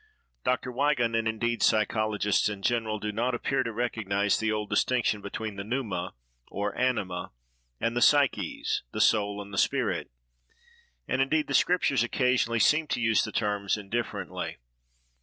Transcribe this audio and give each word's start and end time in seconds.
Dr. 0.43 0.71
Wigan 0.71 1.13
and 1.13 1.27
indeed 1.27 1.61
psychologists 1.61 2.49
in 2.49 2.63
general 2.63 2.97
do 2.97 3.11
not 3.11 3.35
appear 3.35 3.61
to 3.61 3.71
recognise 3.71 4.39
the 4.39 4.51
old 4.51 4.67
distinction 4.71 5.21
between 5.21 5.57
the 5.57 5.63
pneuma, 5.63 6.15
or 6.49 6.75
anima, 6.75 7.29
and 7.79 7.95
the 7.95 8.01
psyches—the 8.01 8.99
soul 8.99 9.39
and 9.43 9.53
the 9.53 9.59
spirit; 9.59 10.09
and, 11.07 11.21
indeed, 11.21 11.45
the 11.45 11.53
Scriptures 11.53 12.01
occasionally 12.01 12.57
seem 12.57 12.87
to 12.87 12.99
use 12.99 13.23
the 13.23 13.31
terms 13.31 13.77
indifferently. 13.77 14.57